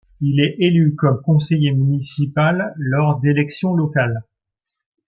Il 0.19 0.39
est 0.39 0.55
élu 0.57 0.95
comme 0.95 1.21
conseiller 1.21 1.71
municipal 1.73 2.73
lors 2.79 3.19
d'élections 3.19 3.75
locales. 3.75 4.23